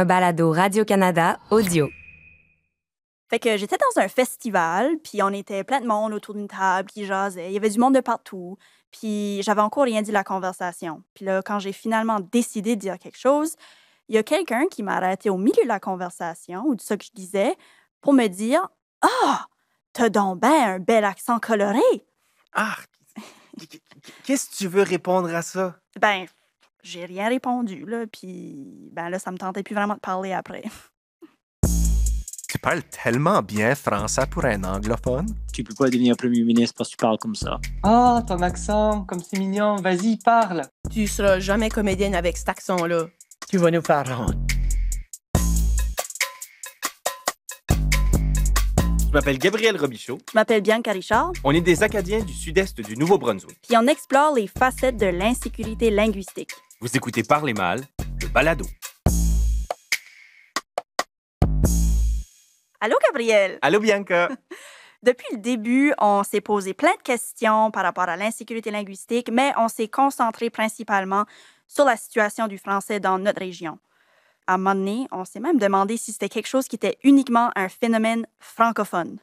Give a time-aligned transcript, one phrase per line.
[0.00, 1.90] un balado Radio-Canada audio.
[3.28, 6.88] Fait que j'étais dans un festival, puis on était plein de monde autour d'une table
[6.88, 7.50] qui jasait.
[7.50, 8.56] Il y avait du monde de partout,
[8.90, 11.02] puis j'avais encore rien dit de la conversation.
[11.12, 13.56] Puis là, quand j'ai finalement décidé de dire quelque chose,
[14.08, 16.94] il y a quelqu'un qui m'a arrêté au milieu de la conversation ou de ce
[16.94, 17.54] que je disais
[18.00, 18.66] pour me dire
[19.02, 19.44] Ah,
[19.92, 22.06] t'as donc ben un bel accent coloré.
[22.54, 22.74] Ah,
[24.24, 25.76] qu'est-ce que tu veux répondre à ça?
[26.00, 26.26] Ben,
[26.82, 28.56] j'ai rien répondu, là, puis
[28.92, 30.62] ben là, ça me tentait plus vraiment de parler après.
[32.52, 35.26] Tu parles tellement bien français pour un anglophone.
[35.52, 37.60] Tu peux pas devenir premier ministre parce que tu parles comme ça.
[37.84, 39.76] Ah, ton accent, comme c'est mignon.
[39.76, 40.62] Vas-y, parle.
[40.90, 43.06] Tu seras jamais comédienne avec cet accent-là.
[43.48, 44.34] Tu vas nous faire honte.
[49.06, 50.18] Je m'appelle Gabriel Robichaud.
[50.32, 53.58] Je m'appelle Bianca Richard, On est des Acadiens du sud-est du Nouveau-Brunswick.
[53.66, 56.50] puis on explore les facettes de l'insécurité linguistique.
[56.82, 57.82] Vous écoutez Parler mal,
[58.22, 58.64] le balado.
[62.80, 63.58] Allô, Gabriel?
[63.60, 64.30] Allô, Bianca?
[65.02, 69.52] Depuis le début, on s'est posé plein de questions par rapport à l'insécurité linguistique, mais
[69.58, 71.26] on s'est concentré principalement
[71.66, 73.78] sur la situation du français dans notre région.
[74.46, 77.50] À un moment donné, on s'est même demandé si c'était quelque chose qui était uniquement
[77.56, 79.18] un phénomène francophone.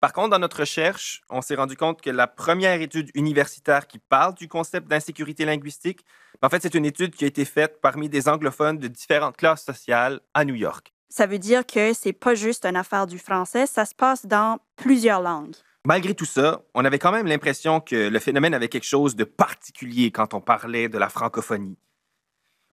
[0.00, 3.98] Par contre, dans notre recherche, on s'est rendu compte que la première étude universitaire qui
[3.98, 6.06] parle du concept d'insécurité linguistique,
[6.40, 9.62] en fait, c'est une étude qui a été faite parmi des anglophones de différentes classes
[9.62, 10.94] sociales à New York.
[11.10, 14.58] Ça veut dire que c'est pas juste une affaire du français, ça se passe dans
[14.76, 15.56] plusieurs langues.
[15.84, 19.24] Malgré tout ça, on avait quand même l'impression que le phénomène avait quelque chose de
[19.24, 21.76] particulier quand on parlait de la francophonie.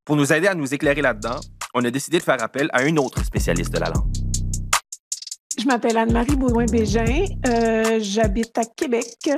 [0.06, 1.39] Pour nous aider à nous éclairer là-dedans,
[1.73, 4.27] on a décidé de faire appel à un autre spécialiste de la langue.
[5.59, 7.25] Je m'appelle Anne-Marie Baudouin-Bégin.
[7.47, 9.30] Euh, J'habite à Québec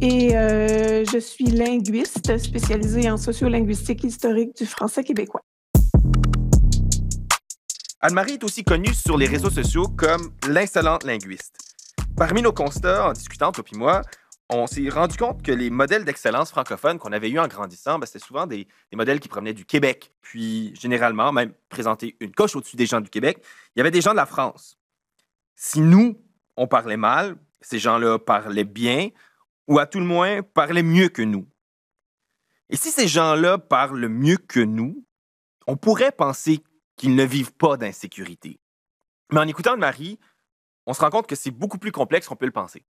[0.00, 5.42] et euh, je suis linguiste spécialisée en sociolinguistique historique du français québécois.
[8.00, 11.56] Anne-Marie est aussi connue sur les réseaux sociaux comme l'insolente linguiste.
[12.16, 14.00] Parmi nos constats, en discutant, toi puis moi,
[14.48, 18.06] on s'est rendu compte que les modèles d'excellence francophone qu'on avait eus en grandissant, ben,
[18.06, 20.12] c'était souvent des, modèles qui provenaient du Québec.
[20.22, 23.42] Puis, généralement, même présentés une coche au-dessus des gens du Québec,
[23.76, 24.77] il y avait des gens de la France.
[25.60, 26.16] Si nous,
[26.56, 29.10] on parlait mal, ces gens-là parlaient bien,
[29.66, 31.48] ou à tout le moins parlaient mieux que nous.
[32.70, 35.04] Et si ces gens-là parlent mieux que nous,
[35.66, 36.62] on pourrait penser
[36.96, 38.60] qu'ils ne vivent pas d'insécurité.
[39.32, 40.20] Mais en écoutant Marie,
[40.86, 42.86] on se rend compte que c'est beaucoup plus complexe qu'on peut le penser.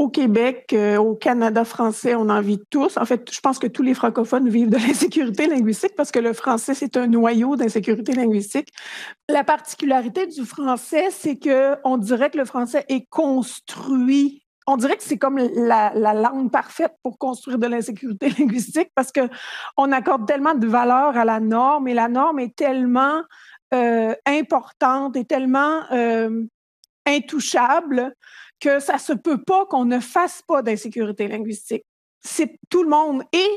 [0.00, 2.96] Au Québec, euh, au Canada français, on en vit tous.
[2.96, 6.32] En fait, je pense que tous les francophones vivent de l'insécurité linguistique parce que le
[6.32, 8.68] français, c'est un noyau d'insécurité linguistique.
[9.28, 14.42] La particularité du français, c'est que on dirait que le français est construit.
[14.66, 19.12] On dirait que c'est comme la, la langue parfaite pour construire de l'insécurité linguistique parce
[19.12, 19.28] que
[19.76, 23.20] on accorde tellement de valeur à la norme et la norme est tellement
[23.74, 26.42] euh, importante et tellement euh,
[27.06, 28.14] intouchable
[28.60, 31.84] que ça se peut pas qu'on ne fasse pas d'insécurité linguistique.
[32.20, 33.22] C'est tout le monde.
[33.32, 33.48] Et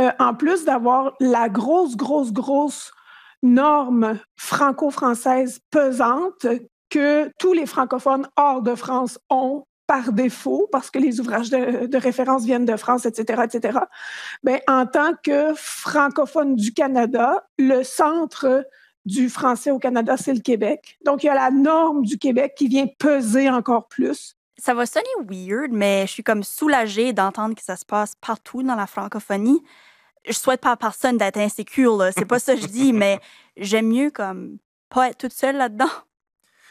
[0.00, 2.92] euh, en plus d'avoir la grosse, grosse, grosse
[3.42, 6.46] norme franco-française pesante
[6.90, 11.96] que tous les francophones hors de France ont par défaut, parce que les ouvrages de,
[11.96, 13.78] référence viennent de France, etc., etc.,
[14.42, 18.64] ben, en tant que francophone du Canada, le centre
[19.04, 20.98] du français au Canada, c'est le Québec.
[21.04, 24.36] Donc, il y a la norme du Québec qui vient peser encore plus.
[24.58, 28.62] Ça va sonner weird, mais je suis comme soulagée d'entendre que ça se passe partout
[28.62, 29.62] dans la francophonie.
[30.26, 32.12] Je souhaite pas à personne d'être insécure, là.
[32.12, 33.18] C'est pas ça que je dis, mais
[33.56, 34.58] j'aime mieux comme
[34.88, 35.90] pas être toute seule là-dedans.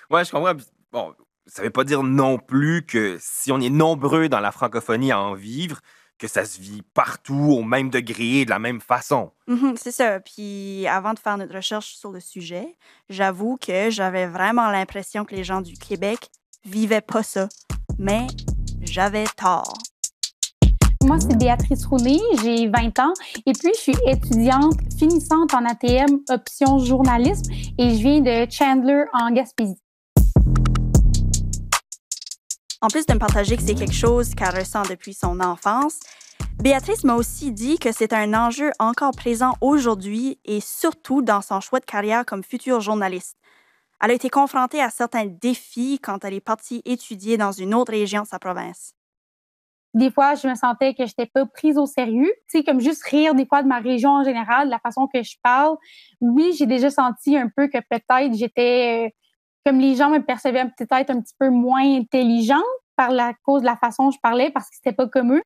[0.09, 0.53] Ouais, je comprends.
[0.91, 1.13] Bon,
[1.47, 5.19] ça veut pas dire non plus que si on est nombreux dans la francophonie à
[5.19, 5.81] en vivre,
[6.21, 9.31] que ça se vit partout au même degré et de la même façon.
[9.47, 10.19] Mhm, c'est ça.
[10.19, 12.77] Puis avant de faire notre recherche sur le sujet,
[13.09, 16.29] j'avoue que j'avais vraiment l'impression que les gens du Québec
[16.63, 17.49] vivaient pas ça.
[17.97, 18.27] Mais
[18.81, 19.73] j'avais tort.
[21.03, 23.13] Moi, c'est Béatrice Roulé, j'ai 20 ans
[23.47, 29.05] et puis je suis étudiante finissante en ATM option journalisme et je viens de Chandler
[29.13, 29.81] en Gaspésie.
[32.83, 35.99] En plus de me partager que c'est quelque chose qu'elle ressent depuis son enfance,
[36.63, 41.59] Béatrice m'a aussi dit que c'est un enjeu encore présent aujourd'hui et surtout dans son
[41.59, 43.37] choix de carrière comme future journaliste.
[44.01, 47.91] Elle a été confrontée à certains défis quand elle est partie étudier dans une autre
[47.91, 48.95] région de sa province.
[49.93, 53.03] Des fois, je me sentais que j'étais pas prise au sérieux, tu sais, comme juste
[53.03, 55.75] rire des fois de ma région en général, de la façon que je parle.
[56.19, 59.09] Oui, j'ai déjà senti un peu que peut-être j'étais, euh,
[59.65, 62.63] comme les gens me percevaient peut-être un petit peu moins intelligente
[62.95, 65.43] par la cause de la façon dont je parlais parce que c'était pas comme eux.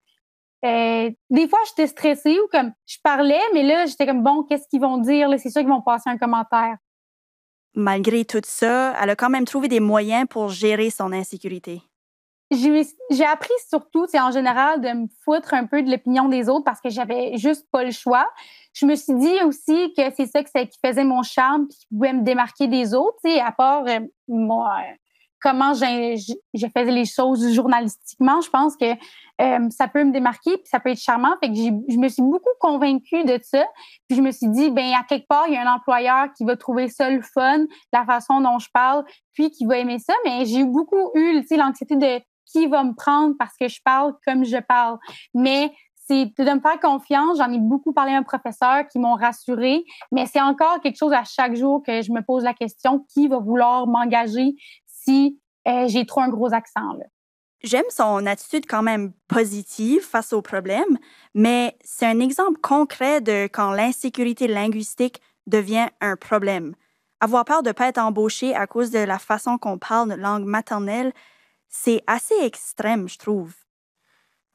[0.66, 4.68] Euh, des fois, j'étais stressée ou comme je parlais, mais là, j'étais comme bon, qu'est-ce
[4.68, 5.30] qu'ils vont dire?
[5.38, 6.78] C'est sûr qu'ils vont passer un commentaire.
[7.76, 11.82] malgré tout ça, elle a quand même trouvé des moyens pour gérer son insécurité.
[12.56, 16.64] J'ai appris surtout, c'est en général, de me foutre un peu de l'opinion des autres
[16.64, 18.28] parce que j'avais juste pas le choix.
[18.74, 22.14] Je me suis dit aussi que c'est ça qui faisait mon charme puis qui pouvait
[22.14, 24.96] me démarquer des autres, à part euh, moi, euh,
[25.46, 28.42] comment je faisais les choses journalistiquement.
[28.42, 28.94] Je pense que
[29.42, 31.36] euh, ça peut me démarquer puis ça peut être charmant.
[31.40, 33.64] Fait que je me suis beaucoup convaincue de ça.
[34.08, 36.46] Puis je me suis dit, ben à quelque part, il y a un employeur qui
[36.46, 40.14] va trouver ça le fun, la façon dont je parle, puis qui va aimer ça.
[40.26, 44.46] Mais j'ai beaucoup eu, l'anxiété de qui va me prendre parce que je parle comme
[44.46, 44.98] je parle.
[45.34, 45.72] Mais
[46.08, 47.38] c'est de me faire confiance.
[47.38, 51.14] J'en ai beaucoup parlé à un professeur qui m'ont rassuré, mais c'est encore quelque chose
[51.14, 54.56] à chaque jour que je me pose la question qui va vouloir m'engager
[54.86, 56.98] si euh, j'ai trop un gros accent.
[57.64, 61.00] J'aime son attitude quand même positive face au problème,
[61.34, 66.76] mais c'est un exemple concret de quand l'insécurité linguistique devient un problème.
[67.22, 70.22] Avoir peur de ne pas être embauché à cause de la façon qu'on parle notre
[70.22, 71.12] langue maternelle,
[71.84, 73.54] c'est assez extrême, je trouve.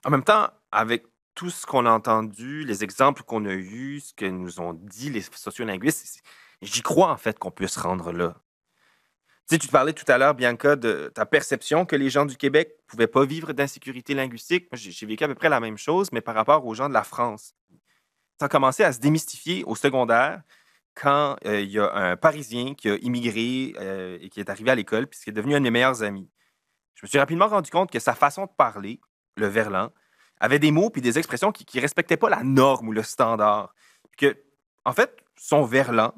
[0.04, 4.14] En même temps, avec tout ce qu'on a entendu, les exemples qu'on a eus, ce
[4.14, 6.22] que nous ont dit les sociolinguistes,
[6.62, 8.34] j'y crois en fait qu'on peut se rendre là.
[9.48, 12.36] Tu sais, tu parlais tout à l'heure, Bianca, de ta perception que les gens du
[12.36, 14.68] Québec ne pouvaient pas vivre d'insécurité linguistique.
[14.72, 17.04] J'ai vécu à peu près la même chose, mais par rapport aux gens de la
[17.04, 17.54] France.
[18.38, 20.42] Ça a commencé à se démystifier au secondaire
[20.94, 24.70] quand euh, il y a un Parisien qui a immigré euh, et qui est arrivé
[24.70, 26.28] à l'école, puis qui est devenu un de mes meilleurs amis.
[26.94, 29.00] Je me suis rapidement rendu compte que sa façon de parler,
[29.36, 29.90] le verlan,
[30.40, 33.74] avait des mots puis des expressions qui ne respectaient pas la norme ou le standard.
[34.16, 34.36] Que,
[34.84, 36.12] en fait, son verlan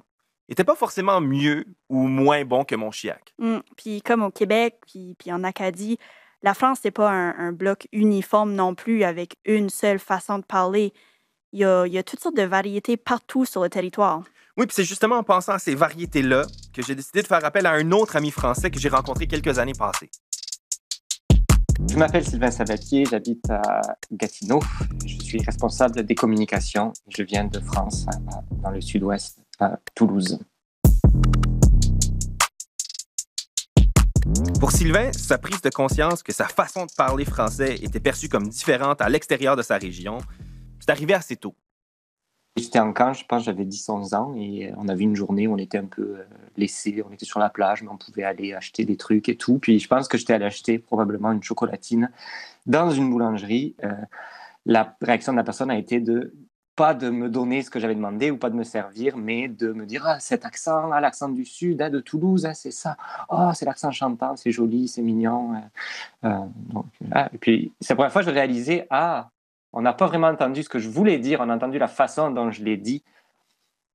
[0.49, 3.35] n'était pas forcément mieux ou moins bon que mon chiac.
[3.39, 3.59] Mm.
[3.77, 5.99] Puis comme au Québec, puis, puis en Acadie,
[6.43, 10.45] la France, c'est pas un, un bloc uniforme non plus avec une seule façon de
[10.45, 10.93] parler.
[11.53, 14.25] Il y a, il y a toutes sortes de variétés partout sur le territoire.
[14.57, 17.67] Oui, puis c'est justement en pensant à ces variétés-là que j'ai décidé de faire appel
[17.67, 20.11] à un autre ami français que j'ai rencontré quelques années passées.
[21.91, 23.81] Je m'appelle Sylvain Sabatier, j'habite à
[24.11, 24.61] Gatineau.
[25.05, 26.93] Je suis responsable des communications.
[27.09, 28.07] Je viens de France,
[28.63, 30.39] dans le sud-ouest, à Toulouse.
[34.61, 38.49] Pour Sylvain, sa prise de conscience que sa façon de parler français était perçue comme
[38.49, 40.19] différente à l'extérieur de sa région,
[40.81, 41.55] c'est arrivé assez tôt.
[42.57, 45.55] J'étais en camp, je pense j'avais 10-11 ans, et euh, on avait une journée où
[45.55, 46.25] on était un peu euh,
[46.59, 49.59] laissé, on était sur la plage, mais on pouvait aller acheter des trucs et tout.
[49.59, 52.11] Puis je pense que j'étais allé acheter probablement une chocolatine
[52.67, 53.75] dans une boulangerie.
[53.85, 53.93] Euh,
[54.67, 56.35] la réaction de la personne a été de
[56.77, 59.73] pas de me donner ce que j'avais demandé ou pas de me servir, mais de
[59.73, 62.99] me dire ah, cet accent, l'accent du sud, hein, de Toulouse, hein, c'est ça.
[63.31, 65.55] Oh, c'est l'accent chantant, c'est joli, c'est mignon.
[66.23, 69.31] Donc, ah, et puis c'est la première fois que je réalisais ah,
[69.73, 72.31] on n'a pas vraiment entendu ce que je voulais dire, on a entendu la façon
[72.31, 73.03] dont je l'ai dit.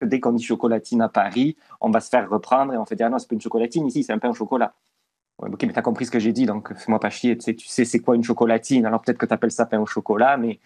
[0.01, 3.07] Dès qu'on dit chocolatine à Paris, on va se faire reprendre et on fait dire
[3.07, 4.73] ah non, c'est pas une chocolatine ici, c'est un pain au chocolat.
[5.39, 7.37] Ok, mais t'as compris ce que j'ai dit, donc fais-moi pas chier.
[7.37, 10.35] Tu sais, c'est quoi une chocolatine, alors peut-être que tu appelles ça pain au chocolat,
[10.35, 10.59] mais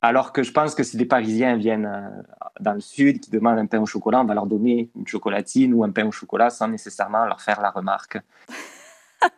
[0.00, 2.08] alors que je pense que si des Parisiens viennent euh,
[2.60, 5.74] dans le sud, qui demandent un pain au chocolat, on va leur donner une chocolatine
[5.74, 8.18] ou un pain au chocolat sans nécessairement leur faire la remarque.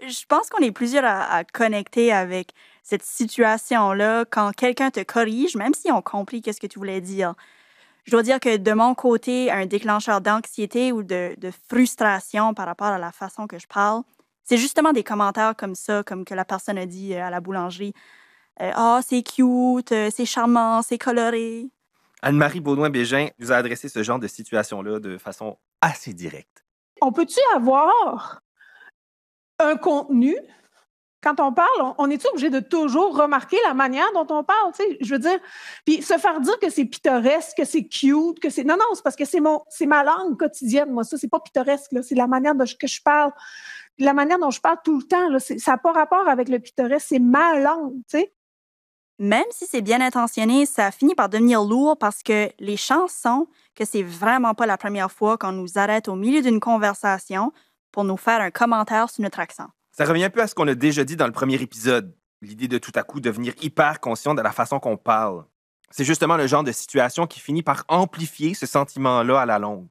[0.00, 5.74] Je pense qu'on est plusieurs à connecter avec cette situation-là quand quelqu'un te corrige, même
[5.74, 7.34] si on compris qu'est-ce que tu voulais dire?
[8.04, 12.66] Je dois dire que de mon côté, un déclencheur d'anxiété ou de, de frustration par
[12.66, 14.02] rapport à la façon que je parle,
[14.42, 17.40] c'est justement des commentaires comme ça, comme que la personne a dit euh, à la
[17.40, 17.94] boulangerie.
[18.60, 21.68] Euh, Ah, c'est cute, euh, c'est charmant, c'est coloré.
[22.22, 26.64] Anne-Marie Baudouin-Bégin nous a adressé ce genre de situation-là de façon assez directe.
[27.00, 28.42] On peut-tu avoir
[29.58, 30.36] un contenu?
[31.22, 34.72] Quand on parle, on, on est obligé de toujours remarquer la manière dont on parle,
[34.74, 35.38] tu sais, je veux dire,
[35.84, 39.02] puis se faire dire que c'est pittoresque, que c'est cute, que c'est non non, c'est
[39.02, 42.14] parce que c'est mon c'est ma langue quotidienne, moi ça c'est pas pittoresque là, c'est
[42.14, 43.32] la manière dont je, que je parle,
[43.98, 46.58] la manière dont je parle tout le temps là, ça n'a pas rapport avec le
[46.58, 48.32] pittoresque, c'est ma langue, tu sais?
[49.18, 53.46] Même si c'est bien intentionné, ça finit par devenir lourd parce que les chances sont
[53.76, 57.52] que c'est vraiment pas la première fois qu'on nous arrête au milieu d'une conversation
[57.92, 59.68] pour nous faire un commentaire sur notre accent.
[59.92, 62.68] Ça revient un peu à ce qu'on a déjà dit dans le premier épisode, l'idée
[62.68, 65.44] de tout à coup devenir hyper conscient de la façon qu'on parle.
[65.90, 69.88] C'est justement le genre de situation qui finit par amplifier ce sentiment-là à la longue.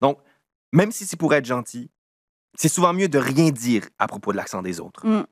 [0.00, 0.18] Donc,
[0.72, 1.90] même si c'est pour être gentil,
[2.54, 5.06] c'est souvent mieux de rien dire à propos de l'accent des autres.
[5.06, 5.26] Mm.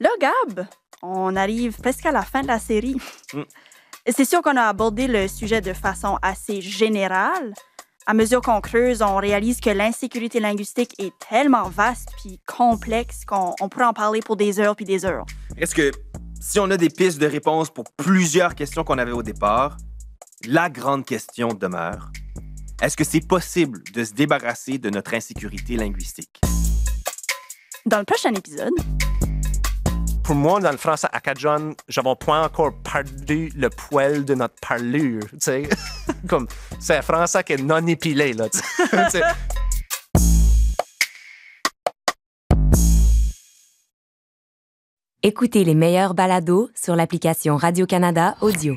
[0.00, 0.66] Là, Gab,
[1.02, 2.96] on arrive presque à la fin de la série.
[3.32, 3.42] Mm.
[4.10, 7.54] C'est sûr qu'on a abordé le sujet de façon assez générale.
[8.10, 13.54] À mesure qu'on creuse, on réalise que l'insécurité linguistique est tellement vaste puis complexe qu'on
[13.60, 15.26] on pourrait en parler pour des heures puis des heures.
[15.58, 15.92] Est-ce que
[16.40, 19.76] si on a des pistes de réponse pour plusieurs questions qu'on avait au départ,
[20.46, 22.10] la grande question demeure
[22.80, 26.40] Est-ce que c'est possible de se débarrasser de notre insécurité linguistique?
[27.84, 28.72] Dans le prochain épisode,
[30.28, 35.22] Pour moi, dans le français acadien, j'avais pas encore perdu le poil de notre parlure.
[35.22, 35.62] tu sais.
[36.28, 36.46] Comme,
[36.78, 38.44] c'est un français qui est non épilé, là.
[45.22, 48.76] Écoutez les meilleurs balados sur l'application Radio-Canada Audio.